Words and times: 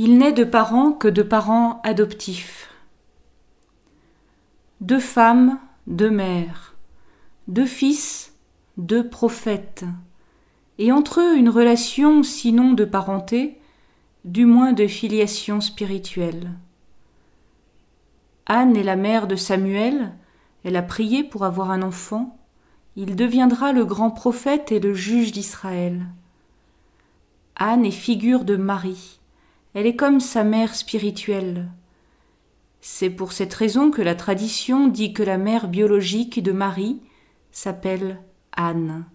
Il 0.00 0.16
n'est 0.16 0.32
de 0.32 0.44
parents 0.44 0.92
que 0.92 1.08
de 1.08 1.24
parents 1.24 1.80
adoptifs. 1.82 2.70
Deux 4.80 5.00
femmes, 5.00 5.58
deux 5.88 6.08
mères, 6.08 6.76
deux 7.48 7.66
fils, 7.66 8.32
deux 8.76 9.08
prophètes, 9.08 9.84
et 10.78 10.92
entre 10.92 11.20
eux 11.20 11.36
une 11.36 11.48
relation 11.48 12.22
sinon 12.22 12.74
de 12.74 12.84
parenté, 12.84 13.58
du 14.24 14.46
moins 14.46 14.72
de 14.72 14.86
filiation 14.86 15.60
spirituelle. 15.60 16.52
Anne 18.46 18.76
est 18.76 18.84
la 18.84 18.94
mère 18.94 19.26
de 19.26 19.34
Samuel, 19.34 20.12
elle 20.62 20.76
a 20.76 20.82
prié 20.82 21.24
pour 21.24 21.44
avoir 21.44 21.72
un 21.72 21.82
enfant, 21.82 22.38
il 22.94 23.16
deviendra 23.16 23.72
le 23.72 23.84
grand 23.84 24.12
prophète 24.12 24.70
et 24.70 24.78
le 24.78 24.94
juge 24.94 25.32
d'Israël. 25.32 26.06
Anne 27.56 27.84
est 27.84 27.90
figure 27.90 28.44
de 28.44 28.54
Marie, 28.54 29.17
elle 29.78 29.86
est 29.86 29.94
comme 29.94 30.18
sa 30.18 30.42
mère 30.42 30.74
spirituelle. 30.74 31.68
C'est 32.80 33.10
pour 33.10 33.30
cette 33.30 33.54
raison 33.54 33.92
que 33.92 34.02
la 34.02 34.16
tradition 34.16 34.88
dit 34.88 35.12
que 35.12 35.22
la 35.22 35.38
mère 35.38 35.68
biologique 35.68 36.42
de 36.42 36.50
Marie 36.50 37.00
s'appelle 37.52 38.20
Anne. 38.50 39.06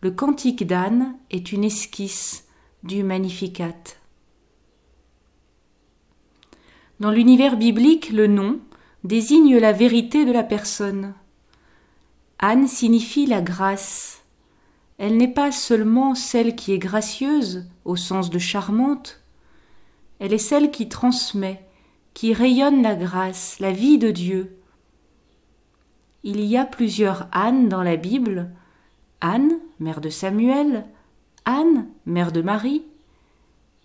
Le 0.00 0.12
cantique 0.12 0.64
d'Anne 0.64 1.16
est 1.32 1.50
une 1.50 1.64
esquisse 1.64 2.46
du 2.84 3.02
Magnificat. 3.02 3.74
Dans 7.00 7.10
l'univers 7.10 7.56
biblique, 7.56 8.10
le 8.10 8.28
nom 8.28 8.60
désigne 9.02 9.58
la 9.58 9.72
vérité 9.72 10.24
de 10.24 10.30
la 10.30 10.44
personne. 10.44 11.14
Anne 12.38 12.68
signifie 12.68 13.26
la 13.26 13.42
grâce. 13.42 14.22
Elle 14.98 15.16
n'est 15.16 15.32
pas 15.32 15.52
seulement 15.52 16.14
celle 16.14 16.56
qui 16.56 16.72
est 16.72 16.78
gracieuse, 16.78 17.66
au 17.84 17.96
sens 17.96 18.30
de 18.30 18.38
charmante, 18.38 19.20
elle 20.18 20.32
est 20.32 20.38
celle 20.38 20.70
qui 20.70 20.88
transmet, 20.88 21.62
qui 22.14 22.32
rayonne 22.32 22.82
la 22.82 22.94
grâce, 22.94 23.60
la 23.60 23.70
vie 23.70 23.98
de 23.98 24.10
Dieu. 24.10 24.56
Il 26.24 26.40
y 26.40 26.56
a 26.56 26.64
plusieurs 26.64 27.28
Anne 27.32 27.68
dans 27.68 27.82
la 27.82 27.96
Bible, 27.96 28.50
Anne, 29.20 29.58
mère 29.78 30.00
de 30.00 30.08
Samuel, 30.08 30.86
Anne, 31.44 31.86
mère 32.06 32.32
de 32.32 32.40
Marie. 32.40 32.82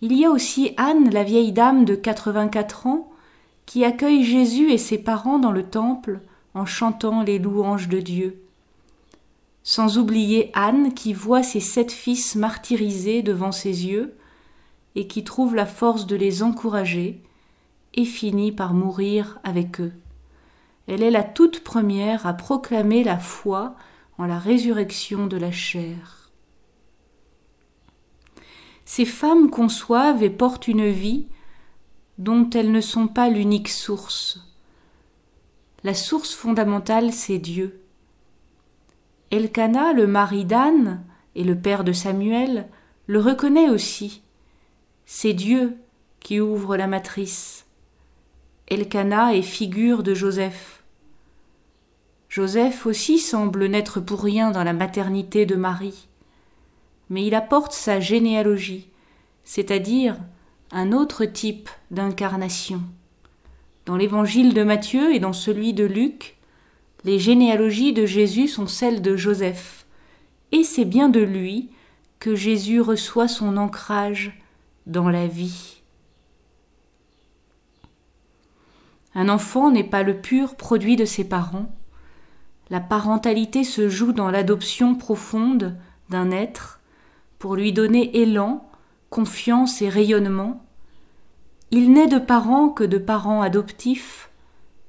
Il 0.00 0.16
y 0.16 0.24
a 0.24 0.30
aussi 0.30 0.72
Anne, 0.78 1.10
la 1.10 1.22
vieille 1.22 1.52
dame 1.52 1.84
de 1.84 1.94
84 1.94 2.86
ans, 2.86 3.10
qui 3.66 3.84
accueille 3.84 4.24
Jésus 4.24 4.72
et 4.72 4.78
ses 4.78 4.98
parents 4.98 5.38
dans 5.38 5.52
le 5.52 5.64
temple 5.64 6.20
en 6.54 6.66
chantant 6.66 7.22
les 7.22 7.38
louanges 7.38 7.88
de 7.88 8.00
Dieu. 8.00 8.42
Sans 9.64 9.98
oublier 9.98 10.50
Anne 10.54 10.92
qui 10.92 11.12
voit 11.12 11.42
ses 11.42 11.60
sept 11.60 11.92
fils 11.92 12.34
martyrisés 12.34 13.22
devant 13.22 13.52
ses 13.52 13.86
yeux 13.86 14.16
et 14.94 15.06
qui 15.06 15.24
trouve 15.24 15.54
la 15.54 15.66
force 15.66 16.06
de 16.06 16.16
les 16.16 16.42
encourager 16.42 17.22
et 17.94 18.04
finit 18.04 18.52
par 18.52 18.74
mourir 18.74 19.38
avec 19.44 19.80
eux. 19.80 19.92
Elle 20.86 21.02
est 21.02 21.10
la 21.10 21.22
toute 21.22 21.60
première 21.60 22.26
à 22.26 22.34
proclamer 22.34 23.04
la 23.04 23.18
foi 23.18 23.76
en 24.18 24.26
la 24.26 24.38
résurrection 24.38 25.26
de 25.26 25.36
la 25.36 25.52
chair. 25.52 26.30
Ces 28.84 29.04
femmes 29.04 29.48
conçoivent 29.48 30.22
et 30.22 30.30
portent 30.30 30.68
une 30.68 30.88
vie 30.88 31.26
dont 32.18 32.50
elles 32.50 32.72
ne 32.72 32.80
sont 32.80 33.06
pas 33.06 33.28
l'unique 33.28 33.68
source. 33.68 34.40
La 35.84 35.94
source 35.94 36.34
fondamentale, 36.34 37.12
c'est 37.12 37.38
Dieu. 37.38 37.81
Elkana, 39.32 39.94
le 39.94 40.06
mari 40.06 40.44
d'Anne 40.44 41.02
et 41.34 41.42
le 41.42 41.56
père 41.56 41.84
de 41.84 41.92
Samuel, 41.92 42.68
le 43.06 43.18
reconnaît 43.18 43.70
aussi. 43.70 44.20
C'est 45.06 45.32
Dieu 45.32 45.78
qui 46.20 46.38
ouvre 46.38 46.76
la 46.76 46.86
matrice. 46.86 47.64
Elkana 48.68 49.34
est 49.34 49.42
figure 49.42 50.02
de 50.02 50.12
Joseph. 50.12 50.82
Joseph 52.28 52.84
aussi 52.84 53.18
semble 53.18 53.66
n'être 53.66 54.00
pour 54.00 54.22
rien 54.22 54.50
dans 54.50 54.64
la 54.64 54.74
maternité 54.74 55.46
de 55.46 55.56
Marie, 55.56 56.08
mais 57.08 57.26
il 57.26 57.34
apporte 57.34 57.72
sa 57.72 58.00
généalogie, 58.00 58.88
c'est-à-dire 59.44 60.16
un 60.70 60.92
autre 60.92 61.24
type 61.24 61.70
d'incarnation. 61.90 62.82
Dans 63.86 63.96
l'évangile 63.96 64.52
de 64.52 64.62
Matthieu 64.62 65.14
et 65.14 65.20
dans 65.20 65.32
celui 65.32 65.72
de 65.72 65.84
Luc, 65.84 66.36
les 67.04 67.18
généalogies 67.18 67.92
de 67.92 68.06
Jésus 68.06 68.48
sont 68.48 68.66
celles 68.66 69.02
de 69.02 69.16
Joseph, 69.16 69.86
et 70.52 70.62
c'est 70.62 70.84
bien 70.84 71.08
de 71.08 71.20
lui 71.20 71.70
que 72.18 72.34
Jésus 72.36 72.80
reçoit 72.80 73.28
son 73.28 73.56
ancrage 73.56 74.40
dans 74.86 75.08
la 75.08 75.26
vie. 75.26 75.82
Un 79.14 79.28
enfant 79.28 79.70
n'est 79.70 79.84
pas 79.84 80.02
le 80.02 80.20
pur 80.20 80.54
produit 80.54 80.96
de 80.96 81.04
ses 81.04 81.24
parents. 81.24 81.70
La 82.70 82.80
parentalité 82.80 83.64
se 83.64 83.88
joue 83.88 84.12
dans 84.12 84.30
l'adoption 84.30 84.94
profonde 84.94 85.76
d'un 86.08 86.30
être 86.30 86.80
pour 87.38 87.56
lui 87.56 87.72
donner 87.72 88.16
élan, 88.16 88.70
confiance 89.10 89.82
et 89.82 89.88
rayonnement. 89.88 90.64
Il 91.72 91.92
n'est 91.92 92.06
de 92.06 92.18
parents 92.18 92.68
que 92.68 92.84
de 92.84 92.98
parents 92.98 93.42
adoptifs, 93.42 94.30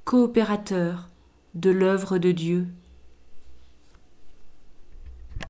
coopérateurs 0.04 1.10
de 1.54 1.70
l'œuvre 1.70 2.18
de 2.18 2.32
Dieu. 2.32 2.66